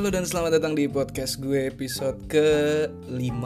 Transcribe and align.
halo 0.00 0.16
dan 0.16 0.24
selamat 0.24 0.56
datang 0.56 0.72
di 0.72 0.88
podcast 0.88 1.36
gue 1.44 1.68
episode 1.68 2.24
ke-5 2.24 3.36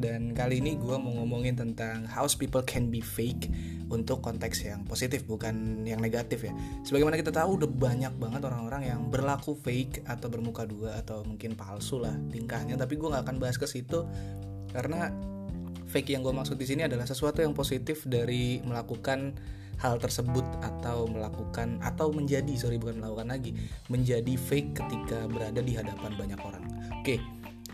Dan 0.00 0.32
kali 0.32 0.64
ini 0.64 0.80
gue 0.80 0.96
mau 0.96 1.12
ngomongin 1.12 1.60
tentang 1.60 2.08
how 2.08 2.24
people 2.40 2.64
can 2.64 2.88
be 2.88 3.04
fake 3.04 3.52
Untuk 3.92 4.24
konteks 4.24 4.64
yang 4.64 4.88
positif 4.88 5.28
bukan 5.28 5.84
yang 5.84 6.00
negatif 6.00 6.48
ya. 6.48 6.56
Sebagaimana 6.88 7.20
kita 7.20 7.28
tahu 7.28 7.60
udah 7.60 7.68
banyak 7.68 8.16
banget 8.16 8.40
orang-orang 8.48 8.88
yang 8.88 9.12
berlaku 9.12 9.52
fake 9.60 10.00
Atau 10.08 10.32
bermuka 10.32 10.64
dua 10.64 11.04
atau 11.04 11.20
mungkin 11.20 11.52
palsu 11.52 12.00
lah 12.00 12.16
tingkahnya. 12.32 12.80
Tapi 12.80 12.96
gue 12.96 13.12
gak 13.12 13.28
akan 13.28 13.36
bahas 13.36 13.60
ke 13.60 13.68
situ 13.68 14.00
Karena 14.72 15.12
fake 15.84 16.16
yang 16.16 16.24
gue 16.24 16.32
maksud 16.32 16.56
di 16.56 16.64
sini 16.64 16.88
adalah 16.88 17.04
sesuatu 17.04 17.44
yang 17.44 17.52
positif 17.52 18.08
dari 18.08 18.56
melakukan 18.64 19.36
hal 19.80 19.96
tersebut 19.96 20.44
atau 20.60 21.08
melakukan 21.08 21.80
atau 21.80 22.12
menjadi 22.12 22.52
sorry 22.54 22.76
bukan 22.76 23.00
melakukan 23.00 23.32
lagi 23.32 23.56
menjadi 23.88 24.36
fake 24.36 24.76
ketika 24.76 25.24
berada 25.26 25.64
di 25.64 25.72
hadapan 25.72 26.12
banyak 26.20 26.40
orang. 26.44 26.64
Oke, 27.00 27.16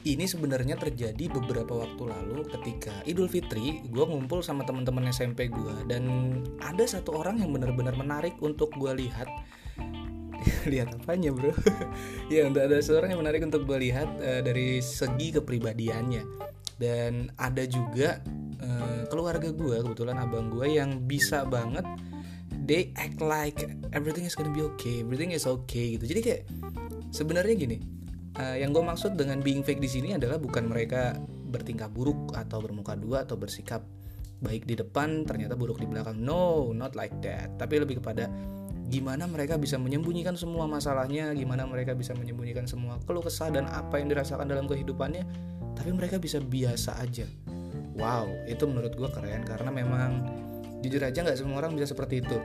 ini 0.07 0.23
sebenarnya 0.23 0.79
terjadi 0.79 1.27
beberapa 1.27 1.83
waktu 1.83 2.03
lalu 2.07 2.47
ketika 2.47 2.95
Idul 3.11 3.27
Fitri 3.27 3.83
gue 3.91 4.05
ngumpul 4.07 4.39
sama 4.39 4.63
teman-teman 4.63 5.11
SMP 5.11 5.51
gue 5.51 5.75
dan 5.91 6.07
ada 6.63 6.87
satu 6.87 7.19
orang 7.19 7.43
yang 7.43 7.51
benar-benar 7.51 7.99
menarik 7.99 8.39
untuk 8.39 8.71
gue 8.79 8.95
lihat. 9.03 9.27
Lihat 10.71 10.95
apanya 11.03 11.35
bro? 11.35 11.51
Ya 12.33 12.47
untuk 12.47 12.63
ada 12.63 12.79
seorang 12.79 13.11
yang 13.11 13.21
menarik 13.25 13.43
untuk 13.43 13.67
gue 13.67 13.91
lihat 13.91 14.07
uh, 14.23 14.47
dari 14.47 14.79
segi 14.79 15.35
kepribadiannya. 15.35 16.23
Dan 16.79 17.35
ada 17.35 17.67
juga 17.67 18.23
keluarga 19.17 19.49
gue 19.49 19.77
kebetulan 19.81 20.21
abang 20.21 20.53
gue 20.53 20.69
yang 20.69 21.09
bisa 21.09 21.49
banget 21.49 21.89
they 22.69 22.93
act 23.01 23.25
like 23.25 23.65
everything 23.97 24.29
is 24.29 24.37
gonna 24.37 24.53
be 24.53 24.61
okay 24.61 25.01
everything 25.01 25.33
is 25.33 25.49
okay 25.49 25.97
gitu. 25.97 26.05
Jadi 26.05 26.21
kayak 26.21 26.43
sebenarnya 27.17 27.57
gini 27.57 27.81
uh, 28.37 28.61
yang 28.61 28.77
gue 28.77 28.85
maksud 28.85 29.17
dengan 29.17 29.41
being 29.41 29.65
fake 29.65 29.81
di 29.81 29.89
sini 29.89 30.13
adalah 30.13 30.37
bukan 30.37 30.69
mereka 30.69 31.17
bertingkah 31.49 31.89
buruk 31.89 32.37
atau 32.37 32.61
bermuka 32.61 32.93
dua 32.93 33.25
atau 33.25 33.41
bersikap 33.41 33.81
baik 34.45 34.69
di 34.69 34.77
depan 34.77 35.25
ternyata 35.25 35.57
buruk 35.57 35.81
di 35.81 35.89
belakang. 35.89 36.21
No 36.21 36.77
not 36.77 36.93
like 36.93 37.17
that. 37.25 37.57
Tapi 37.57 37.81
lebih 37.81 38.05
kepada 38.05 38.29
gimana 38.87 39.27
mereka 39.27 39.59
bisa 39.59 39.81
menyembunyikan 39.83 40.39
semua 40.39 40.71
masalahnya 40.71 41.35
gimana 41.35 41.67
mereka 41.67 41.91
bisa 41.99 42.15
menyembunyikan 42.15 42.71
semua 42.71 43.03
keluh 43.03 43.25
kesah 43.25 43.51
dan 43.51 43.67
apa 43.67 43.99
yang 43.99 44.07
dirasakan 44.07 44.47
dalam 44.47 44.71
kehidupannya 44.71 45.27
tapi 45.75 45.91
mereka 45.91 46.23
bisa 46.23 46.39
biasa 46.39 47.03
aja 47.03 47.27
wow 47.97 48.29
itu 48.45 48.65
menurut 48.69 48.93
gue 48.95 49.09
keren 49.11 49.43
karena 49.43 49.71
memang 49.73 50.25
jujur 50.85 51.03
aja 51.03 51.25
nggak 51.25 51.39
semua 51.41 51.65
orang 51.65 51.75
bisa 51.75 51.93
seperti 51.93 52.23
itu. 52.23 52.39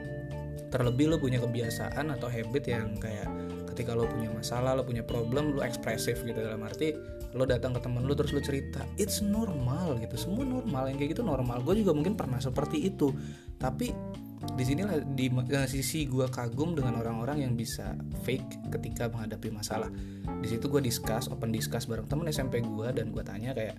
Terlebih 0.72 1.12
lo 1.12 1.18
punya 1.20 1.44
kebiasaan 1.44 2.16
atau 2.16 2.32
habit 2.32 2.64
yang 2.72 2.96
kayak 2.96 3.28
ketika 3.76 3.96
lo 3.96 4.08
punya 4.08 4.32
masalah 4.32 4.76
lo 4.76 4.84
punya 4.88 5.04
problem 5.04 5.56
lo 5.56 5.64
ekspresif 5.64 6.24
gitu 6.24 6.40
dalam 6.40 6.60
arti 6.64 6.96
lo 7.32 7.48
datang 7.48 7.72
ke 7.72 7.80
temen 7.80 8.04
lo 8.04 8.12
terus 8.12 8.36
lo 8.36 8.40
cerita 8.44 8.84
it's 8.96 9.20
normal 9.20 10.00
gitu. 10.00 10.16
Semua 10.16 10.48
normal 10.48 10.92
yang 10.92 10.98
kayak 11.00 11.20
gitu 11.20 11.24
normal. 11.28 11.60
Gue 11.64 11.80
juga 11.80 11.92
mungkin 11.92 12.16
pernah 12.16 12.40
seperti 12.40 12.88
itu. 12.88 13.12
Tapi 13.60 13.92
di 14.42 14.64
sinilah 14.66 15.06
di 15.14 15.30
sisi 15.70 16.10
gue 16.10 16.26
kagum 16.26 16.74
dengan 16.74 16.98
orang-orang 16.98 17.46
yang 17.46 17.54
bisa 17.54 17.94
fake 18.26 18.74
ketika 18.74 19.06
menghadapi 19.12 19.54
masalah. 19.54 19.92
Di 20.42 20.48
situ 20.50 20.66
gue 20.66 20.82
discuss 20.82 21.30
open 21.30 21.54
discuss 21.54 21.86
bareng 21.86 22.10
temen 22.10 22.26
SMP 22.32 22.64
gue 22.66 22.88
dan 22.90 23.14
gue 23.14 23.22
tanya 23.22 23.54
kayak 23.54 23.78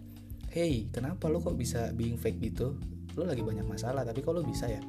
hey 0.53 0.86
kenapa 0.92 1.33
lo 1.33 1.41
kok 1.41 1.56
bisa 1.56 1.91
being 1.97 2.20
fake 2.20 2.39
gitu? 2.45 2.77
Lo 3.17 3.25
lagi 3.25 3.41
banyak 3.41 3.64
masalah 3.64 4.05
tapi 4.05 4.20
kalau 4.20 4.45
bisa 4.45 4.69
ya? 4.69 4.81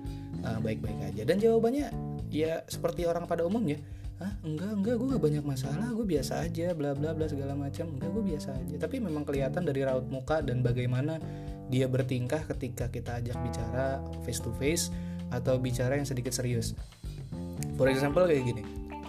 Uh, 0.43 0.59
baik-baik 0.59 1.15
aja. 1.15 1.23
Dan 1.23 1.39
jawabannya 1.39 1.87
ya 2.27 2.67
seperti 2.67 3.07
orang 3.07 3.25
pada 3.25 3.47
umumnya 3.47 3.79
ah 4.21 4.29
enggak 4.45 4.71
enggak 4.77 4.95
gue 5.01 5.07
gak 5.17 5.23
banyak 5.25 5.43
masalah 5.43 5.89
gue 5.89 6.05
biasa 6.05 6.45
aja 6.45 6.71
bla 6.77 6.93
bla 6.93 7.15
bla 7.15 7.25
segala 7.31 7.55
macam. 7.55 7.95
Enggak 7.95 8.11
gue 8.11 8.23
biasa 8.35 8.49
aja. 8.59 8.75
Tapi 8.75 8.99
memang 8.99 9.23
kelihatan 9.23 9.63
dari 9.63 9.81
raut 9.87 10.05
muka 10.11 10.43
dan 10.43 10.59
bagaimana 10.59 11.17
dia 11.71 11.87
bertingkah 11.87 12.43
ketika 12.53 12.91
kita 12.91 13.23
ajak 13.23 13.39
bicara 13.39 14.03
face 14.27 14.43
to 14.43 14.51
face 14.59 14.91
atau 15.31 15.57
bicara 15.57 15.95
yang 15.95 16.05
sedikit 16.05 16.35
serius. 16.35 16.75
For 17.79 17.87
example 17.87 18.27
kayak 18.27 18.43
gini. 18.51 18.63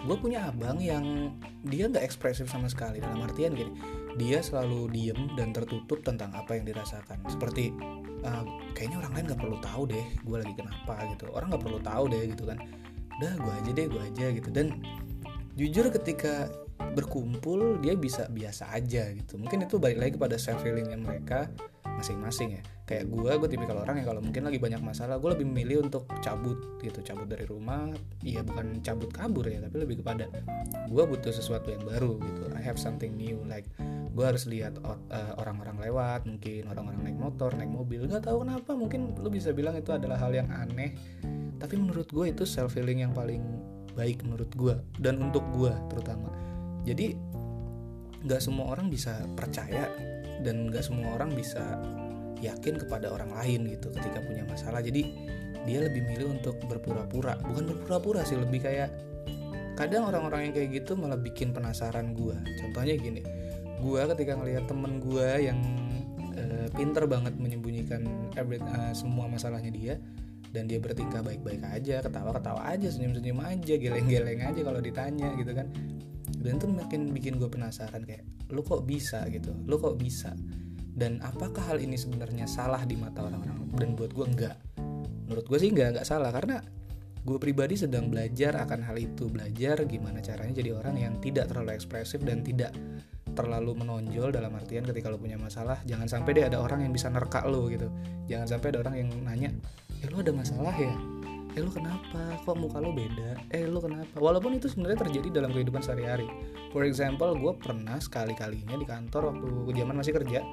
Gue 0.05 0.17
punya 0.21 0.47
abang 0.47 0.79
yang 0.79 1.33
dia 1.65 1.89
nggak 1.91 2.05
ekspresif 2.05 2.47
sama 2.47 2.69
sekali 2.69 3.01
dalam 3.01 3.25
artian 3.25 3.57
gini 3.57 4.04
dia 4.15 4.39
selalu 4.39 4.87
diem 4.95 5.19
dan 5.35 5.51
tertutup 5.51 5.99
tentang 6.01 6.31
apa 6.31 6.55
yang 6.55 6.63
dirasakan. 6.63 7.19
Seperti 7.27 7.75
uh, 8.23 8.43
kayaknya 8.71 9.03
orang 9.03 9.13
lain 9.15 9.25
nggak 9.31 9.41
perlu 9.43 9.57
tahu 9.59 9.83
deh 9.91 10.05
gue 10.23 10.37
lagi 10.39 10.53
kenapa 10.55 10.95
gitu. 11.11 11.27
Orang 11.35 11.51
nggak 11.51 11.63
perlu 11.63 11.79
tahu 11.83 12.03
deh 12.07 12.23
gitu 12.31 12.43
kan. 12.47 12.57
Udah 13.19 13.33
gue 13.35 13.53
aja 13.63 13.71
deh 13.75 13.85
gue 13.91 14.01
aja 14.01 14.25
gitu. 14.31 14.49
Dan 14.51 14.79
jujur 15.59 15.91
ketika 15.91 16.51
berkumpul 16.95 17.79
dia 17.83 17.95
bisa 17.95 18.27
biasa 18.31 18.71
aja 18.71 19.11
gitu. 19.11 19.35
Mungkin 19.35 19.67
itu 19.67 19.75
balik 19.79 19.99
lagi 19.99 20.11
kepada 20.15 20.35
self 20.39 20.63
healingnya 20.63 20.99
mereka 20.99 21.51
masing-masing 21.95 22.59
ya. 22.59 22.63
Kayak 22.85 23.07
gue 23.11 23.31
gue 23.39 23.49
tipikal 23.49 23.81
orang 23.81 24.03
yang 24.03 24.07
kalau 24.07 24.21
mungkin 24.21 24.43
lagi 24.45 24.59
banyak 24.59 24.83
masalah 24.83 25.15
gue 25.19 25.29
lebih 25.31 25.47
memilih 25.47 25.87
untuk 25.87 26.07
cabut 26.19 26.79
gitu. 26.83 26.99
Cabut 27.03 27.27
dari 27.27 27.47
rumah 27.47 27.91
iya 28.23 28.43
bukan 28.43 28.79
cabut 28.79 29.11
kabur 29.11 29.47
ya 29.47 29.63
tapi 29.63 29.75
lebih 29.83 30.03
kepada 30.03 30.27
gue 30.87 31.03
butuh 31.03 31.31
sesuatu 31.31 31.71
yang 31.71 31.83
baru 31.83 32.19
gitu. 32.19 32.51
I 32.55 32.61
have 32.63 32.79
something 32.79 33.15
new 33.15 33.39
like 33.47 33.67
gue 34.15 34.23
harus 34.23 34.47
lihat 34.47 34.79
uh, 34.79 35.33
orang-orang 35.35 35.75
lewat 35.83 36.23
mungkin 36.23 36.71
orang-orang 36.71 37.03
naik 37.03 37.19
motor 37.19 37.51
naik 37.51 37.67
mobil 37.67 38.07
nggak 38.07 38.23
tahu 38.23 38.47
kenapa 38.47 38.71
mungkin 38.71 39.11
lu 39.19 39.27
bisa 39.27 39.51
bilang 39.51 39.75
itu 39.75 39.91
adalah 39.91 40.15
hal 40.15 40.31
yang 40.31 40.47
aneh. 40.47 40.95
Tapi 41.59 41.75
menurut 41.75 42.07
gue 42.07 42.31
itu 42.31 42.47
self 42.47 42.79
healing 42.79 43.03
yang 43.03 43.11
paling 43.11 43.43
baik 43.91 44.23
menurut 44.23 44.47
gue 44.55 44.75
dan 45.03 45.19
untuk 45.19 45.43
gue 45.51 45.71
terutama. 45.91 46.31
Jadi 46.87 47.11
nggak 48.23 48.41
semua 48.41 48.71
orang 48.71 48.87
bisa 48.87 49.19
percaya 49.35 49.91
dan 50.47 50.71
nggak 50.71 50.83
semua 50.83 51.19
orang 51.19 51.35
bisa 51.35 51.75
yakin 52.39 52.79
kepada 52.79 53.11
orang 53.11 53.35
lain 53.35 53.67
gitu 53.67 53.91
ketika 53.99 54.23
punya 54.23 54.47
masalah. 54.47 54.79
Jadi 54.79 55.11
dia 55.67 55.83
lebih 55.83 56.07
milih 56.07 56.39
untuk 56.39 56.55
berpura-pura. 56.71 57.35
Bukan 57.43 57.67
berpura-pura 57.67 58.23
sih 58.23 58.39
lebih 58.39 58.63
kayak 58.63 58.95
kadang 59.75 60.07
orang-orang 60.07 60.49
yang 60.49 60.53
kayak 60.55 60.69
gitu 60.71 60.95
malah 60.95 61.19
bikin 61.19 61.51
penasaran 61.51 62.15
gue 62.15 62.35
contohnya 62.63 62.95
gini 62.95 63.21
gue 63.85 64.01
ketika 64.17 64.33
ngelihat 64.33 64.65
temen 64.65 64.97
gue 64.97 65.29
yang 65.45 65.61
uh, 66.33 66.67
pinter 66.73 67.05
banget 67.05 67.37
menyembunyikan 67.37 68.01
every, 68.33 68.57
uh, 68.57 68.89
semua 68.97 69.29
masalahnya 69.29 69.69
dia 69.69 69.95
dan 70.49 70.65
dia 70.65 70.81
bertingkah 70.81 71.21
baik-baik 71.21 71.61
aja 71.61 72.01
ketawa-ketawa 72.01 72.65
aja 72.65 72.87
senyum-senyum 72.89 73.43
aja 73.45 73.73
geleng-geleng 73.77 74.41
aja 74.41 74.61
kalau 74.63 74.81
ditanya 74.81 75.35
gitu 75.37 75.51
kan. 75.53 75.69
Dan 76.39 76.57
itu 76.61 76.67
makin 76.69 77.01
bikin 77.13 77.37
gue 77.37 77.49
penasaran 77.51 78.01
kayak 78.07 78.25
lu 78.49 78.65
kok 78.65 78.87
bisa 78.87 79.27
gitu? 79.29 79.53
Lu 79.67 79.77
kok 79.77 79.99
bisa? 79.99 80.33
Dan 80.95 81.19
apakah 81.19 81.75
hal 81.75 81.83
ini 81.83 81.99
sebenarnya 81.99 82.47
salah 82.47 82.81
di 82.87 82.95
mata 82.95 83.27
orang-orang? 83.27 83.67
Dan 83.75 83.99
buat 83.99 84.15
gue 84.15 84.25
enggak. 84.25 84.57
Menurut 85.27 85.45
gue 85.45 85.57
sih 85.59 85.69
enggak 85.75 85.97
enggak 85.97 86.07
salah. 86.07 86.31
Karena 86.31 86.63
gue 87.25 87.37
pribadi 87.41 87.75
sedang 87.75 88.07
belajar 88.07 88.55
akan 88.63 88.79
hal 88.87 88.95
itu. 88.95 89.27
Belajar 89.27 89.83
gimana 89.83 90.23
caranya 90.23 90.55
jadi 90.55 90.71
orang 90.71 90.95
yang 90.95 91.13
tidak 91.19 91.51
terlalu 91.51 91.75
ekspresif 91.75 92.23
dan 92.23 92.45
tidak 92.45 92.71
terlalu 93.35 93.75
menonjol 93.75 94.31
dalam 94.31 94.55
artian 94.55 94.87
ketika 94.87 95.11
lo 95.11 95.19
punya 95.19 95.35
masalah 95.35 95.77
jangan 95.83 96.07
sampai 96.07 96.31
deh 96.39 96.47
ada 96.47 96.63
orang 96.63 96.87
yang 96.87 96.95
bisa 96.95 97.11
nerka 97.11 97.43
lo 97.43 97.67
gitu. 97.67 97.91
Jangan 98.31 98.57
sampai 98.57 98.67
ada 98.73 98.79
orang 98.87 98.95
yang 98.95 99.09
nanya 99.21 99.51
ya 99.99 100.07
lo 100.09 100.23
ada 100.23 100.31
masalah 100.31 100.73
ya? 100.73 100.95
Eh 101.55 101.63
lu 101.63 101.71
kenapa? 101.71 102.35
Kok 102.43 102.55
muka 102.59 102.83
lu 102.83 102.91
beda? 102.91 103.39
Eh 103.51 103.63
lu 103.63 103.79
kenapa? 103.79 104.19
Walaupun 104.19 104.59
itu 104.59 104.67
sebenarnya 104.67 105.07
terjadi 105.07 105.39
dalam 105.39 105.55
kehidupan 105.55 105.79
sehari-hari. 105.79 106.27
For 106.75 106.83
example 106.83 107.31
gue 107.35 107.53
pernah 107.55 107.95
sekali-kalinya 107.95 108.75
di 108.75 108.83
kantor 108.83 109.31
waktu 109.31 109.71
zaman 109.71 109.95
masih 109.95 110.15
kerja 110.19 110.43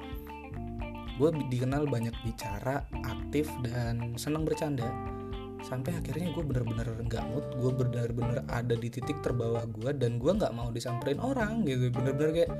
gue 1.13 1.29
dikenal 1.49 1.85
banyak 1.85 2.13
bicara 2.25 2.89
aktif 3.05 3.45
dan 3.61 4.17
senang 4.17 4.49
bercanda 4.49 4.89
sampai 5.63 5.95
akhirnya 5.95 6.35
gue 6.35 6.43
bener-bener 6.43 6.87
nggak 7.07 7.23
mood 7.31 7.47
gue 7.55 7.71
bener-bener 7.71 8.43
ada 8.51 8.75
di 8.75 8.91
titik 8.91 9.23
terbawah 9.23 9.63
gue 9.65 9.95
dan 9.95 10.19
gue 10.19 10.31
nggak 10.31 10.51
mau 10.51 10.69
disamperin 10.69 11.17
orang 11.23 11.63
gitu. 11.63 11.87
Bener-bener 11.89 12.31
kayak 12.35 12.51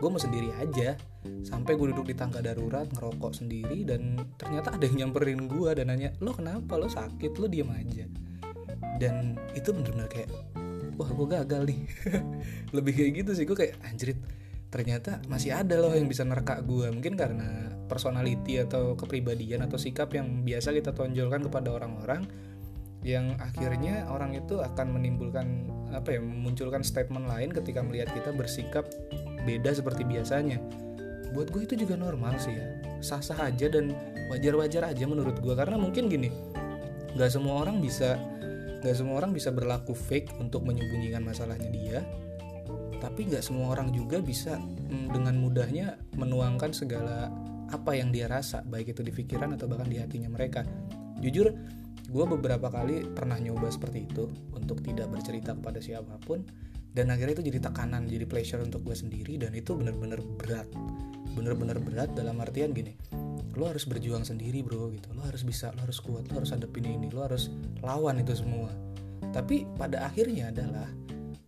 gue 0.00 0.08
mau 0.08 0.20
sendiri 0.20 0.50
aja. 0.56 0.96
Sampai 1.44 1.76
gue 1.76 1.92
duduk 1.92 2.08
di 2.08 2.16
tangga 2.16 2.40
darurat 2.40 2.88
ngerokok 2.88 3.32
sendiri 3.44 3.84
dan 3.84 4.16
ternyata 4.40 4.74
ada 4.74 4.84
yang 4.88 5.06
nyamperin 5.06 5.46
gue 5.46 5.70
dan 5.76 5.92
nanya 5.92 6.10
lo 6.24 6.32
kenapa? 6.32 6.80
Lo 6.80 6.88
sakit? 6.88 7.36
Lo 7.36 7.46
diem 7.46 7.68
aja. 7.68 8.08
Dan 8.96 9.36
itu 9.52 9.70
bener-bener 9.76 10.08
kayak 10.08 10.32
wah 10.96 11.10
gue 11.12 11.26
gagal 11.28 11.62
nih. 11.68 11.80
Lebih 12.76 12.92
kayak 12.96 13.12
gitu 13.22 13.30
sih 13.36 13.44
gue 13.44 13.56
kayak 13.56 13.76
anjrit 13.84 14.16
ternyata 14.76 15.24
masih 15.32 15.56
ada 15.56 15.80
loh 15.80 15.96
yang 15.96 16.04
bisa 16.04 16.20
nerka 16.20 16.60
gue 16.60 16.92
mungkin 16.92 17.16
karena 17.16 17.72
personality 17.88 18.60
atau 18.60 18.92
kepribadian 18.92 19.64
atau 19.64 19.80
sikap 19.80 20.12
yang 20.12 20.44
biasa 20.44 20.76
kita 20.76 20.92
tonjolkan 20.92 21.48
kepada 21.48 21.72
orang-orang 21.72 22.28
yang 23.00 23.38
akhirnya 23.40 24.04
orang 24.12 24.36
itu 24.36 24.60
akan 24.60 25.00
menimbulkan 25.00 25.64
apa 25.96 26.18
ya 26.18 26.20
memunculkan 26.20 26.84
statement 26.84 27.24
lain 27.24 27.54
ketika 27.54 27.80
melihat 27.80 28.12
kita 28.12 28.34
bersikap 28.34 28.84
beda 29.46 29.70
seperti 29.72 30.02
biasanya. 30.02 30.58
Buat 31.30 31.54
gue 31.54 31.70
itu 31.70 31.78
juga 31.78 31.94
normal 31.94 32.34
sih 32.42 32.58
ya. 32.58 32.66
Sah-sah 32.98 33.46
aja 33.46 33.70
dan 33.70 33.94
wajar-wajar 34.28 34.90
aja 34.90 35.04
menurut 35.06 35.38
gue 35.38 35.54
karena 35.54 35.78
mungkin 35.78 36.10
gini 36.10 36.28
nggak 37.16 37.30
semua 37.32 37.64
orang 37.64 37.80
bisa 37.80 38.20
nggak 38.84 38.96
semua 38.96 39.24
orang 39.24 39.32
bisa 39.32 39.48
berlaku 39.48 39.96
fake 39.96 40.36
untuk 40.36 40.66
menyembunyikan 40.66 41.24
masalahnya 41.24 41.70
dia 41.72 41.98
tapi 42.98 43.28
nggak 43.28 43.44
semua 43.44 43.72
orang 43.76 43.92
juga 43.92 44.18
bisa 44.20 44.56
mm, 44.58 45.12
dengan 45.12 45.34
mudahnya 45.38 45.96
menuangkan 46.16 46.72
segala 46.72 47.30
apa 47.70 47.98
yang 47.98 48.14
dia 48.14 48.30
rasa 48.30 48.62
baik 48.62 48.94
itu 48.94 49.02
di 49.02 49.10
pikiran 49.10 49.54
atau 49.58 49.66
bahkan 49.66 49.90
di 49.90 49.98
hatinya 49.98 50.30
mereka. 50.30 50.62
Jujur 51.18 51.50
gue 52.06 52.24
beberapa 52.24 52.70
kali 52.70 53.02
pernah 53.10 53.34
nyoba 53.42 53.66
seperti 53.66 54.06
itu 54.06 54.30
untuk 54.54 54.78
tidak 54.86 55.10
bercerita 55.10 55.58
kepada 55.58 55.82
siapa 55.82 56.14
pun 56.22 56.46
dan 56.94 57.10
akhirnya 57.10 57.42
itu 57.42 57.52
jadi 57.52 57.58
tekanan 57.66 58.06
jadi 58.06 58.24
pleasure 58.24 58.62
untuk 58.62 58.86
gue 58.86 58.94
sendiri 58.94 59.36
dan 59.36 59.52
itu 59.52 59.74
bener-bener 59.74 60.22
berat. 60.38 60.70
Bener-bener 61.34 61.76
berat 61.82 62.14
dalam 62.16 62.40
artian 62.40 62.72
gini 62.72 62.96
lo 63.56 63.72
harus 63.72 63.88
berjuang 63.88 64.22
sendiri 64.22 64.60
bro 64.60 64.92
gitu. 64.92 65.08
Lo 65.16 65.24
harus 65.24 65.42
bisa 65.42 65.72
lo 65.74 65.84
harus 65.88 65.98
kuat 65.98 66.28
lo 66.30 66.44
harus 66.44 66.52
hadapin 66.52 66.86
ini 66.86 67.08
lo 67.10 67.24
harus 67.24 67.50
lawan 67.82 68.20
itu 68.22 68.36
semua. 68.36 68.70
Tapi 69.32 69.68
pada 69.76 70.06
akhirnya 70.06 70.52
adalah 70.52 70.88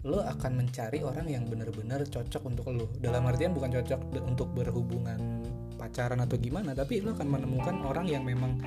lo 0.08 0.24
akan 0.24 0.64
mencari 0.64 1.04
orang 1.04 1.28
yang 1.28 1.44
benar-benar 1.44 2.00
cocok 2.08 2.42
untuk 2.48 2.72
lo. 2.72 2.88
Dalam 2.96 3.28
artian 3.28 3.52
bukan 3.52 3.68
cocok 3.76 4.00
untuk 4.24 4.48
berhubungan 4.56 5.44
pacaran 5.76 6.18
atau 6.24 6.40
gimana 6.40 6.74
tapi 6.74 7.04
lo 7.04 7.14
akan 7.14 7.28
menemukan 7.28 7.84
orang 7.86 8.08
yang 8.08 8.24
memang 8.24 8.58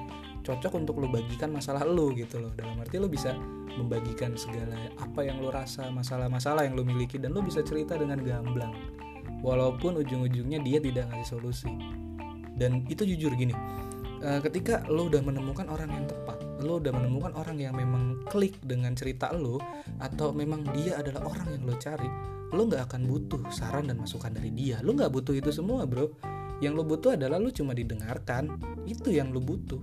cocok 0.46 0.78
untuk 0.78 1.02
lo 1.02 1.10
bagikan 1.10 1.50
masalah 1.50 1.82
lo 1.82 2.14
gitu 2.14 2.38
loh. 2.38 2.54
Dalam 2.54 2.78
arti 2.78 3.02
lo 3.02 3.10
bisa 3.10 3.34
membagikan 3.74 4.38
segala 4.38 4.78
apa 5.02 5.26
yang 5.26 5.42
lo 5.42 5.50
rasa 5.50 5.90
masalah-masalah 5.90 6.70
yang 6.70 6.78
lo 6.78 6.86
miliki 6.86 7.18
dan 7.18 7.34
lo 7.34 7.42
bisa 7.42 7.66
cerita 7.66 7.98
dengan 7.98 8.22
gamblang. 8.22 8.72
Walaupun 9.42 9.98
ujung-ujungnya 10.06 10.62
dia 10.62 10.78
tidak 10.78 11.10
ngasih 11.10 11.28
solusi. 11.42 11.74
Dan 12.54 12.86
itu 12.86 13.02
jujur 13.02 13.34
gini 13.34 13.58
eh, 14.22 14.40
ketika 14.46 14.86
lo 14.86 15.10
udah 15.10 15.22
menemukan 15.26 15.66
orang 15.70 15.90
yang 15.90 16.06
tepat 16.06 16.41
lo 16.62 16.80
udah 16.80 16.94
menemukan 16.94 17.34
orang 17.36 17.58
yang 17.58 17.74
memang 17.75 18.24
klik 18.30 18.58
dengan 18.63 18.94
cerita 18.94 19.34
lo 19.34 19.58
atau 20.00 20.31
memang 20.31 20.66
dia 20.74 21.02
adalah 21.02 21.25
orang 21.28 21.58
yang 21.58 21.63
lo 21.66 21.75
cari 21.78 22.31
lo 22.52 22.68
nggak 22.68 22.92
akan 22.92 23.02
butuh 23.08 23.42
saran 23.50 23.88
dan 23.88 23.98
masukan 24.00 24.31
dari 24.31 24.52
dia. 24.52 24.84
Lo 24.84 24.92
nggak 24.92 25.12
butuh 25.12 25.31
itu 25.36 25.50
semua 25.56 25.88
bro. 25.88 26.12
Yang 26.60 26.74
lo 26.78 26.84
butuh 26.84 27.12
adalah 27.16 27.40
lo 27.40 27.50
cuma 27.50 27.72
didengarkan. 27.72 28.60
Itu 28.84 29.10
yang 29.10 29.31
lo 29.31 29.40
butuh. 29.40 29.80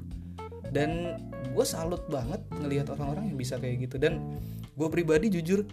Dan 0.68 1.16
gue 1.56 1.64
salut 1.64 2.04
banget 2.12 2.44
ngelihat 2.52 2.92
orang-orang 2.92 3.32
yang 3.32 3.38
bisa 3.40 3.56
kayak 3.56 3.88
gitu. 3.88 3.96
Dan 3.96 4.36
gue 4.76 4.88
pribadi 4.92 5.32
jujur 5.32 5.64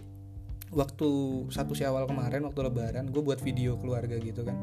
waktu 0.72 1.08
satu 1.52 1.76
syawal 1.76 2.08
kemarin 2.08 2.48
waktu 2.48 2.60
lebaran 2.64 3.12
gue 3.12 3.22
buat 3.22 3.44
video 3.44 3.76
keluarga 3.76 4.16
gitu 4.16 4.48
kan. 4.48 4.56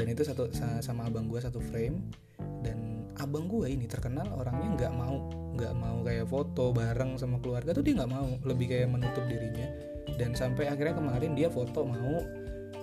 Dan 0.00 0.08
itu 0.08 0.24
satu 0.24 0.48
sama 0.80 1.04
abang 1.04 1.28
gue 1.28 1.38
satu 1.38 1.60
frame 1.60 2.00
abang 3.28 3.44
gue 3.44 3.68
ini 3.68 3.84
terkenal 3.84 4.24
orangnya 4.40 4.72
nggak 4.80 4.92
mau 4.96 5.28
nggak 5.52 5.74
mau 5.76 6.00
kayak 6.00 6.26
foto 6.32 6.72
bareng 6.72 7.20
sama 7.20 7.36
keluarga 7.44 7.76
tuh 7.76 7.84
dia 7.84 8.00
nggak 8.00 8.08
mau 8.08 8.40
lebih 8.48 8.72
kayak 8.72 8.88
menutup 8.88 9.20
dirinya. 9.28 9.68
Dan 10.16 10.32
sampai 10.32 10.72
akhirnya 10.72 10.96
kemarin 10.96 11.36
dia 11.36 11.52
foto 11.52 11.84
mau 11.84 12.24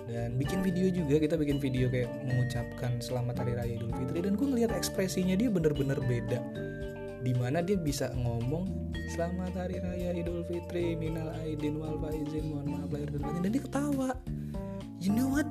dan 0.06 0.38
bikin 0.38 0.62
video 0.62 0.86
juga 0.86 1.18
kita 1.18 1.34
bikin 1.34 1.58
video 1.58 1.90
kayak 1.90 2.06
mengucapkan 2.22 3.02
selamat 3.02 3.42
hari 3.42 3.58
raya 3.58 3.74
idul 3.74 3.90
fitri 3.90 4.22
dan 4.22 4.38
gue 4.38 4.46
ngeliat 4.46 4.70
ekspresinya 4.70 5.34
dia 5.34 5.50
bener-bener 5.50 5.98
beda. 5.98 6.38
Di 7.26 7.34
mana 7.34 7.58
dia 7.58 7.74
bisa 7.74 8.14
ngomong 8.14 8.94
selamat 9.18 9.66
hari 9.66 9.82
raya 9.82 10.14
idul 10.14 10.46
fitri 10.46 10.94
minal 10.94 11.34
aidin 11.42 11.82
wal 11.82 11.98
faizin 11.98 12.54
mohon 12.54 12.70
maaf 12.70 12.90
lahir 12.94 13.10
dan 13.10 13.20
batin. 13.26 13.40
Dan 13.42 13.50
dia 13.50 13.62
ketawa. 13.66 14.10
You 15.02 15.10
know 15.10 15.26
what? 15.26 15.48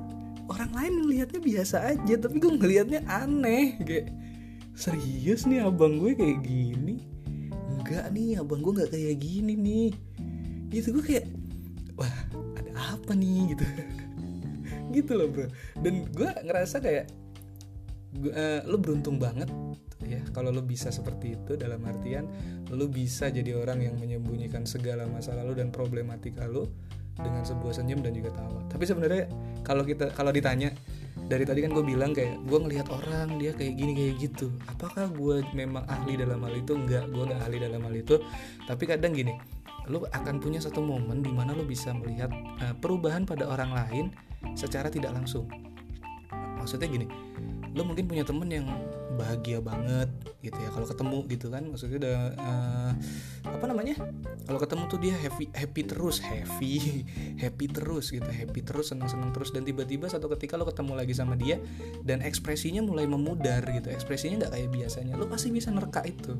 Orang 0.48 0.72
lain 0.72 1.04
ngelihatnya 1.04 1.40
biasa 1.42 1.76
aja 1.92 2.14
tapi 2.16 2.38
gue 2.40 2.52
ngelihatnya 2.56 3.04
aneh 3.10 3.76
kayak 3.82 4.08
serius 4.76 5.48
nih 5.48 5.64
abang 5.64 5.96
gue 5.96 6.12
kayak 6.12 6.44
gini? 6.44 7.02
Enggak 7.72 8.12
nih 8.12 8.38
abang 8.38 8.60
gue 8.60 8.72
nggak 8.76 8.92
kayak 8.92 9.16
gini 9.16 9.52
nih. 9.56 9.90
Gitu 10.68 10.92
gue 10.92 11.04
kayak 11.04 11.26
wah 11.96 12.12
ada 12.60 12.72
apa 12.94 13.16
nih? 13.16 13.56
Gitu. 13.56 13.64
Gitu 14.94 15.12
loh 15.16 15.28
bro. 15.32 15.48
Dan 15.80 16.06
gue 16.12 16.28
ngerasa 16.44 16.78
kayak 16.84 17.08
gua, 18.20 18.32
uh, 18.36 18.60
lo 18.68 18.76
beruntung 18.76 19.16
banget 19.16 19.48
ya 20.04 20.20
kalau 20.36 20.52
lo 20.52 20.62
bisa 20.62 20.92
seperti 20.92 21.34
itu 21.34 21.56
dalam 21.56 21.80
artian 21.88 22.28
lo 22.68 22.86
bisa 22.86 23.32
jadi 23.32 23.56
orang 23.56 23.80
yang 23.80 23.96
menyembunyikan 23.96 24.68
segala 24.68 25.08
masalah 25.08 25.42
lo 25.42 25.56
dan 25.56 25.72
problematika 25.72 26.44
lo 26.44 26.68
dengan 27.16 27.48
sebuah 27.48 27.72
senyum 27.80 28.04
dan 28.04 28.12
juga 28.12 28.28
tawa. 28.36 28.60
Tapi 28.68 28.84
sebenarnya 28.84 29.24
kalau 29.64 29.88
kita 29.88 30.12
kalau 30.12 30.28
ditanya 30.36 30.68
dari 31.26 31.42
tadi 31.42 31.58
kan 31.66 31.74
gue 31.74 31.82
bilang 31.82 32.14
kayak 32.14 32.38
gue 32.46 32.58
ngelihat 32.58 32.86
orang 32.90 33.38
dia 33.42 33.50
kayak 33.50 33.74
gini 33.74 33.92
kayak 33.94 34.14
gitu. 34.22 34.46
Apakah 34.70 35.10
gue 35.10 35.42
memang 35.52 35.82
ahli 35.90 36.14
dalam 36.14 36.38
hal 36.46 36.54
itu? 36.54 36.72
Enggak 36.78 37.10
gue 37.10 37.24
nggak 37.26 37.42
ahli 37.42 37.58
dalam 37.58 37.80
hal 37.82 37.94
itu. 37.94 38.16
Tapi 38.66 38.84
kadang 38.86 39.12
gini 39.12 39.34
lo 39.86 40.02
akan 40.10 40.42
punya 40.42 40.58
satu 40.58 40.82
momen 40.82 41.22
di 41.22 41.30
mana 41.30 41.54
lo 41.54 41.62
bisa 41.62 41.94
melihat 41.94 42.26
uh, 42.58 42.74
perubahan 42.82 43.22
pada 43.22 43.46
orang 43.46 43.70
lain 43.70 44.04
secara 44.54 44.90
tidak 44.90 45.14
langsung. 45.14 45.46
Maksudnya 46.58 46.86
gini 46.86 47.06
lo 47.76 47.84
mungkin 47.84 48.08
punya 48.08 48.24
temen 48.24 48.48
yang 48.48 48.66
bahagia 49.16 49.58
banget 49.64 50.12
gitu 50.44 50.58
ya. 50.60 50.68
Kalau 50.70 50.86
ketemu 50.86 51.18
gitu 51.32 51.46
kan 51.50 51.62
maksudnya 51.66 51.96
udah 52.04 52.18
uh, 52.38 52.92
apa 53.48 53.64
namanya? 53.66 53.96
Kalau 54.44 54.60
ketemu 54.62 54.82
tuh 54.86 55.00
dia 55.02 55.14
happy 55.16 55.50
happy 55.50 55.82
terus 55.82 56.22
happy 56.22 57.02
happy 57.42 57.66
terus 57.72 58.12
gitu 58.14 58.28
happy 58.28 58.60
terus 58.62 58.94
senang 58.94 59.10
senang 59.10 59.32
terus. 59.32 59.50
Dan 59.50 59.66
tiba-tiba 59.66 60.06
satu 60.06 60.30
ketika 60.36 60.54
lo 60.54 60.68
ketemu 60.68 60.92
lagi 60.94 61.14
sama 61.16 61.34
dia 61.34 61.58
dan 62.04 62.22
ekspresinya 62.22 62.84
mulai 62.84 63.08
memudar 63.10 63.64
gitu. 63.66 63.90
Ekspresinya 63.90 64.46
nggak 64.46 64.52
kayak 64.54 64.68
biasanya. 64.70 65.12
Lo 65.18 65.26
pasti 65.26 65.48
bisa 65.50 65.72
nerka 65.72 66.04
itu. 66.04 66.36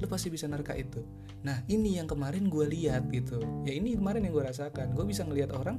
Lo 0.00 0.06
pasti 0.08 0.30
bisa 0.32 0.48
nerka 0.48 0.72
itu. 0.72 1.04
Nah 1.44 1.60
ini 1.68 2.00
yang 2.00 2.08
kemarin 2.08 2.48
gue 2.48 2.64
lihat 2.64 3.10
gitu. 3.12 3.42
Ya 3.68 3.76
ini 3.76 3.98
kemarin 3.98 4.24
yang 4.24 4.32
gue 4.32 4.44
rasakan. 4.46 4.96
Gue 4.96 5.04
bisa 5.04 5.26
ngelihat 5.26 5.52
orang 5.52 5.76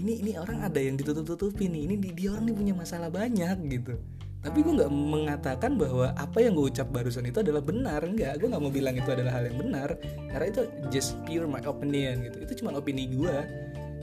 ini 0.00 0.24
ini 0.24 0.32
orang 0.40 0.64
ada 0.64 0.80
yang 0.80 0.96
ditutup-tutupi 0.96 1.68
nih. 1.68 1.84
Ini 1.84 1.94
dia 2.16 2.32
orang 2.32 2.48
ini 2.48 2.54
punya 2.56 2.74
masalah 2.78 3.12
banyak 3.12 3.58
gitu 3.68 4.00
tapi 4.40 4.64
gue 4.64 4.72
nggak 4.72 4.88
mengatakan 4.88 5.76
bahwa 5.76 6.16
apa 6.16 6.40
yang 6.40 6.56
gue 6.56 6.72
ucap 6.72 6.88
barusan 6.88 7.28
itu 7.28 7.44
adalah 7.44 7.60
benar 7.60 8.00
nggak. 8.00 8.40
Gue 8.40 8.48
nggak 8.48 8.62
mau 8.64 8.72
bilang 8.72 8.96
itu 8.96 9.12
adalah 9.12 9.36
hal 9.36 9.52
yang 9.52 9.58
benar 9.60 10.00
karena 10.32 10.46
itu 10.48 10.62
just 10.88 11.20
pure 11.28 11.44
my 11.44 11.60
opinion 11.68 12.24
gitu. 12.24 12.48
Itu 12.48 12.64
cuma 12.64 12.72
opini 12.72 13.04
gue 13.04 13.36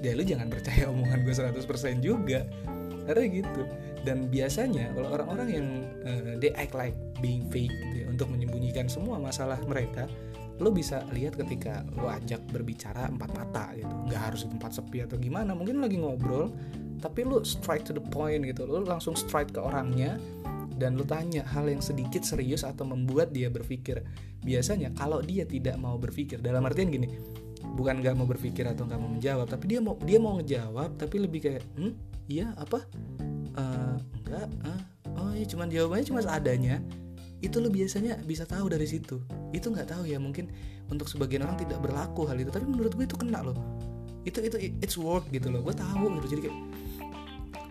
ya 0.06 0.14
lu 0.14 0.22
jangan 0.22 0.46
percaya 0.54 0.86
omongan 0.94 1.26
gue 1.26 1.34
100% 1.34 2.06
juga. 2.06 2.46
Karena 3.10 3.24
gitu. 3.34 3.62
Dan 4.06 4.30
biasanya 4.30 4.94
kalau 4.94 5.10
orang-orang 5.10 5.50
yang 5.50 5.68
uh, 6.06 6.38
they 6.38 6.54
act 6.54 6.78
like 6.78 6.94
being 7.18 7.50
fake 7.50 7.74
gitu 7.74 8.06
ya, 8.06 8.08
untuk 8.08 8.30
menyembunyikan 8.30 8.86
semua 8.86 9.18
masalah 9.18 9.58
mereka 9.66 10.06
lo 10.58 10.74
bisa 10.74 11.06
lihat 11.14 11.38
ketika 11.38 11.86
lo 11.94 12.10
ajak 12.10 12.42
berbicara 12.50 13.06
empat 13.10 13.30
mata 13.38 13.66
gitu. 13.78 13.94
Nggak 14.10 14.22
harus 14.34 14.40
di 14.46 14.50
tempat 14.58 14.72
sepi 14.74 15.06
atau 15.06 15.18
gimana 15.22 15.54
mungkin 15.54 15.82
lagi 15.82 16.02
ngobrol 16.02 16.50
tapi 16.98 17.22
lo 17.22 17.46
strike 17.46 17.86
to 17.86 17.94
the 17.94 18.02
point 18.02 18.42
gitu. 18.42 18.66
Lo 18.66 18.82
langsung 18.82 19.14
strike 19.14 19.54
ke 19.54 19.62
orangnya 19.62 20.18
dan 20.78 20.98
lo 20.98 21.06
tanya 21.06 21.46
hal 21.46 21.70
yang 21.70 21.82
sedikit 21.82 22.26
serius 22.26 22.66
atau 22.66 22.90
membuat 22.90 23.30
dia 23.30 23.54
berpikir. 23.54 24.02
Biasanya 24.42 24.94
kalau 24.98 25.22
dia 25.22 25.46
tidak 25.46 25.78
mau 25.78 25.98
berpikir 26.02 26.42
dalam 26.42 26.66
artian 26.66 26.90
gini 26.90 27.10
bukan 27.58 28.02
nggak 28.02 28.18
mau 28.18 28.26
berpikir 28.26 28.66
atau 28.66 28.86
nggak 28.86 29.02
mau 29.02 29.12
menjawab 29.12 29.50
tapi 29.50 29.66
dia 29.70 29.80
mau 29.82 29.98
dia 30.02 30.18
mau 30.18 30.38
ngejawab 30.38 30.98
tapi 30.98 31.16
lebih 31.22 31.40
kayak 31.46 31.64
hmm 31.78 31.94
iya 32.26 32.50
apa? 32.58 32.82
Uh, 33.58 33.98
enggak 34.22 34.50
uh, 34.66 34.82
oh 35.22 35.34
ya 35.38 35.46
cuman 35.46 35.70
jawabannya 35.70 36.06
cuma 36.10 36.22
seadanya. 36.26 36.82
Itu 37.38 37.62
lo 37.62 37.70
biasanya 37.70 38.18
bisa 38.26 38.50
tahu 38.50 38.66
dari 38.74 38.90
situ 38.90 39.22
itu 39.56 39.68
nggak 39.72 39.88
tahu 39.92 40.04
ya 40.08 40.18
mungkin 40.20 40.52
untuk 40.88 41.08
sebagian 41.08 41.44
orang 41.48 41.60
tidak 41.60 41.80
berlaku 41.84 42.28
hal 42.28 42.38
itu. 42.40 42.52
Tapi 42.52 42.66
menurut 42.68 42.92
gue 42.96 43.06
itu 43.08 43.18
kena 43.20 43.44
loh. 43.44 43.58
Itu 44.28 44.44
itu 44.44 44.58
it's 44.84 44.96
work 45.00 45.28
gitu 45.32 45.52
loh. 45.52 45.64
Gue 45.64 45.76
tahu 45.76 46.20
gitu. 46.20 46.38
Jadi 46.38 46.42
kayak 46.50 46.58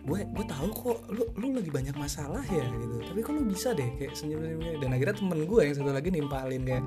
gue 0.06 0.20
gue 0.22 0.44
tahu 0.46 0.68
kok 0.70 0.98
lu 1.10 1.24
lu 1.34 1.46
lagi 1.58 1.70
banyak 1.70 1.96
masalah 1.98 2.44
ya 2.46 2.62
gitu. 2.62 3.02
Tapi 3.02 3.18
kok 3.20 3.32
lu 3.34 3.42
bisa 3.44 3.74
deh 3.74 3.90
kayak 3.98 4.14
senyum 4.14 4.38
senyum 4.38 4.78
dan 4.78 4.90
akhirnya 4.94 5.14
temen 5.18 5.38
gue 5.44 5.60
yang 5.66 5.74
satu 5.74 5.90
lagi 5.90 6.08
nimpalin 6.14 6.62
kayak 6.62 6.84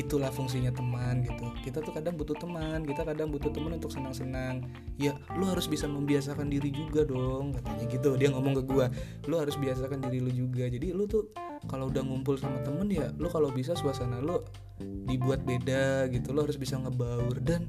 itulah 0.00 0.32
fungsinya 0.32 0.72
teman 0.72 1.20
gitu. 1.22 1.52
Kita 1.60 1.84
tuh 1.84 1.92
kadang 1.92 2.16
butuh 2.16 2.36
teman 2.36 2.82
kita 2.88 3.04
kadang 3.04 3.28
butuh 3.28 3.52
teman 3.52 3.76
untuk 3.76 3.92
senang-senang. 3.92 4.64
Ya 4.96 5.12
lu 5.36 5.44
harus 5.44 5.68
bisa 5.68 5.84
membiasakan 5.84 6.48
diri 6.48 6.72
juga 6.72 7.04
dong 7.04 7.52
katanya 7.52 7.84
gitu. 7.86 8.16
Dia 8.16 8.32
ngomong 8.32 8.56
ke 8.58 8.62
gue 8.64 8.86
lu 9.28 9.36
harus 9.36 9.54
biasakan 9.60 10.00
diri 10.08 10.18
lu 10.24 10.32
juga. 10.32 10.64
Jadi 10.66 10.96
lu 10.96 11.04
tuh 11.04 11.28
kalau 11.68 11.92
udah 11.92 12.00
ngumpul 12.00 12.40
sama 12.40 12.64
temen 12.64 12.88
ya 12.88 13.12
lu 13.20 13.28
kalau 13.28 13.52
bisa 13.52 13.76
suasana 13.76 14.18
lu 14.24 14.40
dibuat 14.80 15.44
beda 15.44 16.08
gitu. 16.08 16.32
Lu 16.32 16.48
harus 16.48 16.56
bisa 16.56 16.80
ngebaur. 16.80 17.36
Dan 17.44 17.68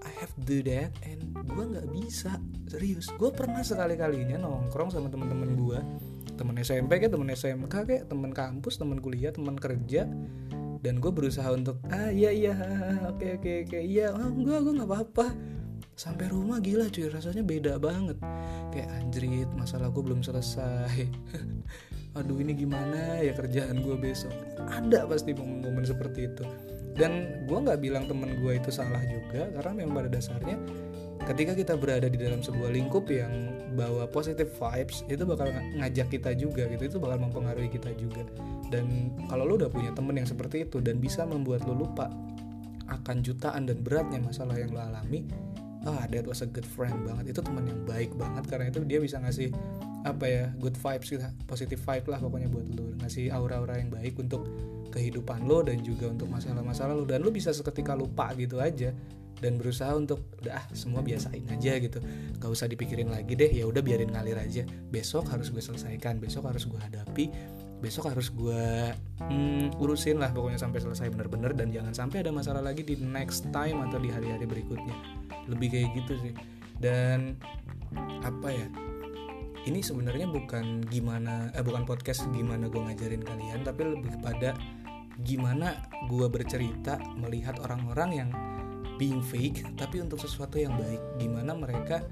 I 0.00 0.12
have 0.22 0.32
to 0.38 0.42
do 0.46 0.58
that 0.70 0.94
and 1.02 1.34
gue 1.34 1.64
nggak 1.66 1.90
bisa. 1.90 2.38
Serius 2.70 3.10
gue 3.18 3.30
pernah 3.34 3.66
sekali 3.66 3.98
kalinya 3.98 4.38
nongkrong 4.38 4.94
sama 4.94 5.10
temen-temen 5.10 5.58
gue 5.58 5.80
temen 6.40 6.56
SMP 6.56 6.96
kayak 6.96 7.12
temen 7.12 7.28
SMK 7.28 7.74
kayak 7.84 8.04
temen 8.08 8.32
kampus 8.32 8.80
temen 8.80 8.96
kuliah 9.04 9.28
temen 9.28 9.60
kerja 9.60 10.08
dan 10.80 10.96
gue 10.96 11.12
berusaha 11.12 11.48
untuk 11.52 11.76
ah 11.92 12.08
iya 12.08 12.32
iya 12.32 12.56
oke 13.08 13.40
oke 13.40 13.52
oke 13.68 13.78
iya 13.80 14.12
oh, 14.12 14.28
enggak 14.32 14.58
gue 14.64 14.72
nggak 14.80 14.90
apa-apa. 14.90 15.26
Sampai 16.00 16.32
rumah 16.32 16.64
gila 16.64 16.88
cuy 16.88 17.12
rasanya 17.12 17.44
beda 17.44 17.76
banget. 17.76 18.16
Kayak 18.72 18.88
anjrit 18.96 19.50
masalah 19.52 19.92
gue 19.92 20.00
belum 20.00 20.24
selesai. 20.24 21.04
Aduh 22.18 22.40
ini 22.40 22.56
gimana 22.56 23.20
ya 23.20 23.36
kerjaan 23.36 23.84
gue 23.84 24.00
besok? 24.00 24.32
Ada 24.64 25.04
pasti 25.04 25.36
momen-momen 25.36 25.84
seperti 25.84 26.32
itu. 26.32 26.44
Dan 26.96 27.44
gue 27.44 27.58
nggak 27.60 27.84
bilang 27.84 28.08
temen 28.08 28.40
gue 28.40 28.52
itu 28.56 28.72
salah 28.72 29.04
juga 29.04 29.52
karena 29.60 29.72
memang 29.84 30.04
pada 30.04 30.10
dasarnya 30.10 30.56
ketika 31.28 31.52
kita 31.52 31.74
berada 31.76 32.08
di 32.08 32.16
dalam 32.16 32.40
sebuah 32.40 32.72
lingkup 32.72 33.08
yang 33.12 33.30
bawa 33.76 34.08
positive 34.10 34.50
vibes 34.56 35.06
itu 35.06 35.22
bakal 35.22 35.48
ngajak 35.52 36.08
kita 36.10 36.34
juga 36.34 36.66
gitu. 36.68 36.96
Itu 36.96 36.98
bakal 36.98 37.22
mempengaruhi 37.22 37.70
kita 37.70 37.92
juga. 37.96 38.24
Dan 38.70 39.14
kalau 39.28 39.46
lo 39.46 39.58
udah 39.58 39.70
punya 39.70 39.90
temen 39.94 40.16
yang 40.16 40.28
seperti 40.28 40.66
itu 40.66 40.78
dan 40.82 40.98
bisa 40.98 41.26
membuat 41.26 41.66
lo 41.66 41.76
lupa 41.76 42.10
akan 42.90 43.22
jutaan 43.22 43.70
dan 43.70 43.78
beratnya 43.80 44.18
masalah 44.18 44.58
yang 44.58 44.74
lo 44.74 44.82
alami 44.82 45.22
ah 45.86 46.04
that 46.10 46.26
was 46.28 46.44
a 46.44 46.48
good 46.48 46.66
friend 46.66 47.06
banget. 47.06 47.36
Itu 47.36 47.40
teman 47.44 47.64
yang 47.68 47.80
baik 47.86 48.16
banget 48.18 48.44
karena 48.50 48.66
itu 48.68 48.82
dia 48.84 48.98
bisa 49.00 49.16
ngasih 49.22 49.52
apa 50.00 50.24
ya 50.24 50.44
good 50.56 50.76
vibes 50.80 51.12
gitu 51.12 51.20
positive 51.44 51.80
vibe 51.84 52.08
lah 52.08 52.18
pokoknya 52.24 52.48
buat 52.48 52.66
lo 52.72 52.96
ngasih 53.04 53.28
aura-aura 53.36 53.76
yang 53.76 53.92
baik 53.92 54.16
untuk 54.16 54.48
kehidupan 54.88 55.44
lo 55.44 55.60
dan 55.60 55.84
juga 55.84 56.08
untuk 56.08 56.32
masalah-masalah 56.32 56.96
lo 56.96 57.04
dan 57.04 57.20
lo 57.20 57.28
bisa 57.28 57.52
seketika 57.52 57.92
lupa 57.92 58.32
gitu 58.32 58.64
aja 58.64 58.96
dan 59.40 59.56
berusaha 59.56 59.90
untuk 59.96 60.28
udah 60.44 60.60
ah, 60.60 60.66
semua 60.76 61.00
biasain 61.00 61.44
aja 61.50 61.80
gitu. 61.80 61.98
Gak 62.38 62.50
usah 62.50 62.68
dipikirin 62.68 63.08
lagi 63.08 63.34
deh 63.34 63.50
ya 63.50 63.66
udah 63.66 63.80
biarin 63.80 64.12
ngalir 64.12 64.38
aja. 64.38 64.62
Besok 64.68 65.32
harus 65.32 65.50
gue 65.50 65.64
selesaikan 65.64 66.20
besok 66.20 66.46
harus 66.46 66.68
gue 66.68 66.78
hadapi 66.78 67.26
besok 67.80 68.12
harus 68.12 68.28
gue 68.28 68.92
hmm, 69.24 69.80
urusin 69.80 70.20
lah 70.20 70.28
pokoknya 70.36 70.60
sampai 70.60 70.84
selesai 70.84 71.08
bener-bener 71.16 71.56
dan 71.56 71.72
jangan 71.72 71.96
sampai 71.96 72.20
ada 72.20 72.28
masalah 72.28 72.60
lagi 72.60 72.84
di 72.84 73.00
next 73.00 73.48
time 73.56 73.80
atau 73.88 73.96
di 73.96 74.12
hari-hari 74.12 74.44
berikutnya. 74.44 74.94
Lebih 75.48 75.68
kayak 75.72 75.88
gitu 75.96 76.12
sih. 76.20 76.34
Dan 76.76 77.40
apa 78.20 78.48
ya 78.52 78.68
ini 79.68 79.84
sebenarnya 79.84 80.28
bukan 80.28 80.84
gimana 80.88 81.52
eh 81.52 81.64
bukan 81.64 81.84
podcast 81.84 82.24
gimana 82.32 82.70
gue 82.72 82.80
ngajarin 82.80 83.20
kalian 83.20 83.60
tapi 83.60 83.92
lebih 83.92 84.16
kepada 84.20 84.56
gimana 85.20 85.76
gue 86.08 86.26
bercerita 86.32 86.96
melihat 87.20 87.60
orang-orang 87.60 88.10
yang 88.24 88.30
being 89.00 89.24
fake 89.24 89.64
tapi 89.80 90.04
untuk 90.04 90.20
sesuatu 90.20 90.60
yang 90.60 90.76
baik 90.76 91.00
gimana 91.16 91.56
mereka 91.56 92.04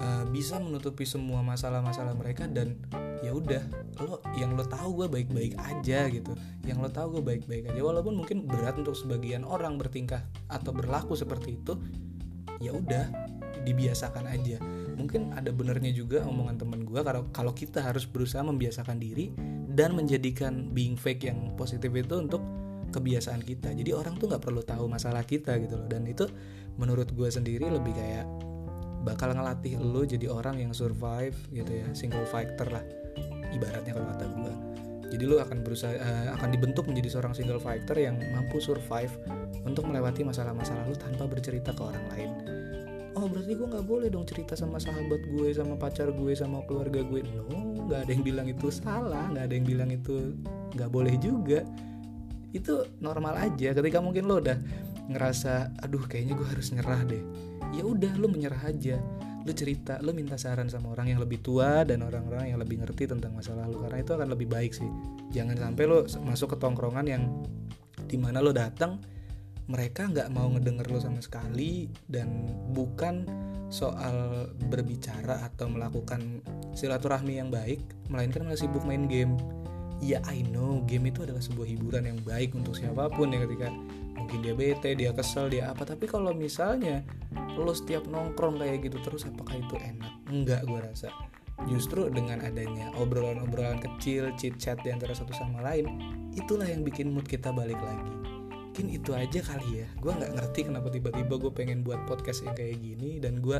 uh, 0.00 0.24
bisa 0.28 0.60
menutupi 0.60 1.08
semua 1.08 1.40
masalah-masalah 1.42 2.14
mereka 2.16 2.46
dan 2.48 2.78
ya 3.24 3.32
udah 3.32 3.62
lo 4.04 4.20
yang 4.36 4.52
lo 4.54 4.64
tahu 4.64 5.04
gue 5.04 5.08
baik-baik 5.08 5.56
aja 5.56 6.08
gitu. 6.12 6.36
Yang 6.68 6.78
lo 6.78 6.88
tahu 6.92 7.06
gue 7.18 7.24
baik-baik 7.24 7.72
aja. 7.72 7.80
Walaupun 7.80 8.14
mungkin 8.16 8.44
berat 8.44 8.76
untuk 8.76 8.94
sebagian 8.96 9.42
orang 9.42 9.80
bertingkah 9.80 10.24
atau 10.52 10.70
berlaku 10.72 11.16
seperti 11.16 11.56
itu 11.56 11.74
ya 12.60 12.72
udah 12.72 13.08
dibiasakan 13.64 14.30
aja. 14.30 14.60
Mungkin 14.96 15.36
ada 15.36 15.52
benernya 15.52 15.92
juga 15.92 16.24
omongan 16.24 16.56
temen 16.56 16.80
gue 16.86 17.00
kalau 17.02 17.28
kalau 17.32 17.52
kita 17.52 17.82
harus 17.82 18.06
berusaha 18.06 18.44
membiasakan 18.44 18.96
diri 19.00 19.32
dan 19.76 19.92
menjadikan 19.92 20.72
being 20.72 20.96
fake 20.96 21.28
yang 21.28 21.52
positif 21.58 21.92
itu 21.92 22.14
untuk 22.16 22.40
kebiasaan 22.96 23.44
kita. 23.44 23.76
Jadi 23.76 23.92
orang 23.92 24.16
tuh 24.16 24.32
nggak 24.32 24.40
perlu 24.40 24.64
tahu 24.64 24.88
masalah 24.88 25.22
kita 25.28 25.60
gitu 25.60 25.76
loh. 25.76 25.88
Dan 25.88 26.08
itu 26.08 26.24
menurut 26.80 27.12
gue 27.12 27.28
sendiri 27.28 27.68
lebih 27.68 27.92
kayak 27.92 28.26
bakal 29.06 29.30
ngelatih 29.30 29.78
lo 29.78 30.02
jadi 30.02 30.26
orang 30.26 30.58
yang 30.58 30.74
survive 30.74 31.38
gitu 31.54 31.70
ya 31.70 31.86
single 31.94 32.26
fighter 32.26 32.66
lah 32.66 32.82
ibaratnya 33.54 33.94
kalau 33.94 34.06
kata 34.10 34.26
gue 34.34 34.54
jadi 35.14 35.24
lo 35.30 35.38
akan 35.38 35.62
berusaha 35.62 35.94
uh, 35.94 36.28
akan 36.34 36.48
dibentuk 36.50 36.84
menjadi 36.90 37.14
seorang 37.14 37.32
single 37.32 37.62
fighter 37.62 37.94
yang 37.94 38.18
mampu 38.34 38.58
survive 38.58 39.14
untuk 39.62 39.86
melewati 39.86 40.26
masalah-masalah 40.26 40.82
lo 40.90 40.98
tanpa 40.98 41.30
bercerita 41.30 41.70
ke 41.70 41.82
orang 41.82 42.06
lain. 42.10 42.30
Oh 43.16 43.30
berarti 43.30 43.54
gue 43.54 43.66
nggak 43.70 43.86
boleh 43.86 44.08
dong 44.10 44.26
cerita 44.28 44.58
sama 44.58 44.76
sahabat 44.82 45.22
gue 45.24 45.48
sama 45.54 45.78
pacar 45.78 46.10
gue 46.10 46.32
sama 46.34 46.60
keluarga 46.66 47.00
gue. 47.06 47.22
No 47.22 47.86
nggak 47.86 48.06
ada 48.06 48.10
yang 48.10 48.24
bilang 48.26 48.46
itu 48.50 48.66
salah 48.68 49.30
nggak 49.30 49.44
ada 49.46 49.54
yang 49.54 49.66
bilang 49.66 49.90
itu 49.94 50.34
nggak 50.74 50.90
boleh 50.90 51.14
juga 51.22 51.62
itu 52.58 52.86
normal 53.02 53.36
aja. 53.38 53.72
Ketika 53.76 53.98
mungkin 54.00 54.26
lo 54.26 54.40
udah 54.40 54.58
ngerasa 55.06 55.78
aduh 55.82 56.02
kayaknya 56.08 56.34
gue 56.34 56.48
harus 56.48 56.72
nyerah 56.74 57.00
deh. 57.06 57.22
Ya 57.74 57.82
udah 57.84 58.12
lo 58.18 58.26
menyerah 58.26 58.62
aja. 58.66 58.98
Lo 59.46 59.52
cerita 59.54 60.02
lo 60.02 60.10
minta 60.10 60.34
saran 60.34 60.66
sama 60.66 60.90
orang 60.90 61.14
yang 61.14 61.20
lebih 61.22 61.38
tua 61.44 61.86
dan 61.86 62.02
orang-orang 62.02 62.50
yang 62.50 62.58
lebih 62.58 62.82
ngerti 62.82 63.06
tentang 63.06 63.36
masalah 63.36 63.68
lo. 63.70 63.84
Karena 63.84 64.02
itu 64.02 64.12
akan 64.16 64.28
lebih 64.32 64.48
baik 64.50 64.72
sih. 64.74 64.88
Jangan 65.30 65.56
sampai 65.60 65.84
lo 65.86 66.08
masuk 66.24 66.54
ke 66.54 66.56
tongkrongan 66.58 67.06
yang 67.06 67.22
di 68.06 68.16
mana 68.18 68.38
lo 68.42 68.54
datang 68.54 68.98
mereka 69.66 70.06
nggak 70.06 70.30
mau 70.30 70.46
ngedenger 70.54 70.86
lo 70.86 70.98
sama 71.02 71.18
sekali 71.18 71.90
dan 72.06 72.46
bukan 72.70 73.26
soal 73.66 74.46
berbicara 74.70 75.42
atau 75.42 75.66
melakukan 75.66 76.38
silaturahmi 76.78 77.42
yang 77.42 77.50
baik 77.50 77.82
melainkan 78.06 78.46
malah 78.46 78.54
sibuk 78.54 78.86
main 78.86 79.10
game 79.10 79.34
ya 80.04 80.20
I 80.28 80.44
know 80.52 80.84
game 80.84 81.08
itu 81.08 81.24
adalah 81.24 81.40
sebuah 81.40 81.66
hiburan 81.66 82.04
yang 82.04 82.20
baik 82.22 82.52
untuk 82.52 82.76
siapa 82.76 83.08
pun 83.08 83.32
ya 83.32 83.40
ketika 83.48 83.72
mungkin 84.16 84.38
dia 84.42 84.54
bete 84.56 84.90
dia 84.96 85.10
kesel 85.12 85.48
dia 85.48 85.72
apa. 85.72 85.86
Tapi 85.86 86.04
kalau 86.08 86.32
misalnya 86.36 87.04
lo 87.56 87.72
setiap 87.72 88.04
nongkrong 88.08 88.60
kayak 88.60 88.88
gitu 88.88 88.98
terus 89.00 89.24
apakah 89.24 89.56
itu 89.56 89.76
enak? 89.80 90.12
Enggak 90.28 90.64
gue 90.68 90.80
rasa. 90.80 91.08
Justru 91.64 92.12
dengan 92.12 92.44
adanya 92.44 92.92
obrolan-obrolan 93.00 93.80
kecil 93.80 94.28
chit 94.36 94.60
chat 94.60 94.76
di 94.84 94.92
antara 94.92 95.16
satu 95.16 95.32
sama 95.32 95.64
lain 95.64 95.88
itulah 96.36 96.68
yang 96.68 96.84
bikin 96.84 97.08
mood 97.08 97.24
kita 97.24 97.48
balik 97.48 97.80
lagi. 97.80 98.12
Mungkin 98.76 98.92
itu 98.92 99.16
aja 99.16 99.40
kali 99.40 99.80
ya. 99.80 99.88
Gue 99.96 100.12
nggak 100.12 100.36
ngerti 100.36 100.68
kenapa 100.68 100.92
tiba-tiba 100.92 101.40
gue 101.40 101.48
pengen 101.48 101.80
buat 101.80 102.04
podcast 102.04 102.44
yang 102.44 102.52
kayak 102.52 102.76
gini 102.76 103.16
dan 103.16 103.40
gue 103.40 103.56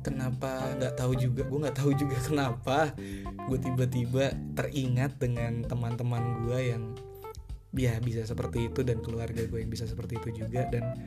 kenapa 0.00 0.76
nggak 0.76 0.94
tahu 0.96 1.12
juga? 1.16 1.42
Gue 1.46 1.58
nggak 1.66 1.78
tahu 1.78 1.90
juga 1.96 2.16
kenapa. 2.28 2.78
Gue 3.48 3.58
tiba-tiba 3.60 4.32
teringat 4.56 5.16
dengan 5.20 5.64
teman-teman 5.64 6.46
gue 6.46 6.58
yang 6.74 6.82
ya 7.70 7.94
bisa 8.02 8.26
seperti 8.26 8.66
itu 8.66 8.82
dan 8.82 8.98
keluarga 8.98 9.46
gue 9.46 9.58
yang 9.62 9.70
bisa 9.70 9.86
seperti 9.86 10.18
itu 10.18 10.42
juga 10.42 10.66
dan 10.68 10.98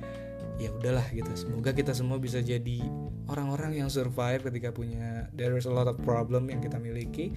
ya 0.62 0.70
udahlah 0.72 1.06
gitu. 1.12 1.30
Semoga 1.34 1.74
kita 1.74 1.92
semua 1.92 2.22
bisa 2.22 2.40
jadi 2.40 2.84
orang-orang 3.28 3.84
yang 3.84 3.90
survive 3.90 4.46
ketika 4.46 4.70
punya 4.72 5.28
there 5.34 5.58
is 5.58 5.66
a 5.66 5.74
lot 5.74 5.90
of 5.90 5.98
problem 6.02 6.50
yang 6.50 6.62
kita 6.62 6.78
miliki. 6.78 7.34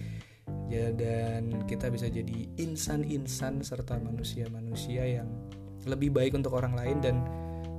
Ya 0.66 0.90
dan 0.94 1.62
kita 1.66 1.90
bisa 1.90 2.10
jadi 2.10 2.46
insan-insan 2.58 3.62
serta 3.62 3.98
manusia-manusia 4.02 5.22
yang 5.22 5.30
lebih 5.86 6.10
baik 6.10 6.34
untuk 6.34 6.58
orang 6.58 6.74
lain 6.74 6.98
dan 6.98 7.22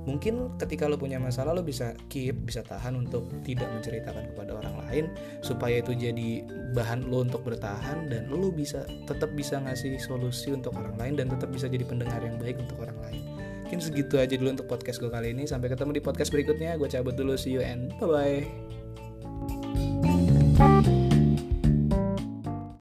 mungkin 0.04 0.54
ketika 0.56 0.86
lo 0.86 1.00
punya 1.00 1.18
masalah 1.18 1.56
lo 1.56 1.64
bisa 1.64 1.96
keep 2.12 2.36
bisa 2.44 2.62
tahan 2.62 2.96
untuk 2.96 3.26
tidak 3.42 3.68
menceritakan 3.72 4.30
kepada 4.34 4.58
orang 4.58 4.76
lain 4.86 5.04
supaya 5.42 5.80
itu 5.80 5.92
jadi 5.96 6.44
bahan 6.76 7.08
lo 7.08 7.24
untuk 7.24 7.42
bertahan 7.44 8.08
dan 8.08 8.30
lo 8.30 8.52
bisa 8.52 8.84
tetap 9.08 9.32
bisa 9.34 9.58
ngasih 9.58 9.98
solusi 10.00 10.54
untuk 10.54 10.76
orang 10.76 10.96
lain 10.96 11.14
dan 11.18 11.26
tetap 11.28 11.50
bisa 11.52 11.66
jadi 11.68 11.84
pendengar 11.84 12.20
yang 12.22 12.36
baik 12.40 12.56
untuk 12.60 12.78
orang 12.84 12.98
lain. 13.04 13.22
Mungkin 13.68 13.84
segitu 13.84 14.16
aja 14.16 14.32
dulu 14.32 14.56
untuk 14.56 14.64
podcast 14.64 14.96
gue 14.96 15.12
kali 15.12 15.36
ini. 15.36 15.44
Sampai 15.44 15.68
ketemu 15.68 16.00
di 16.00 16.00
podcast 16.00 16.32
berikutnya. 16.32 16.80
Gue 16.80 16.88
cabut 16.88 17.12
dulu. 17.12 17.36
See 17.36 17.52
you 17.52 17.60
and 17.60 17.92
bye 18.00 18.08
bye 18.08 18.67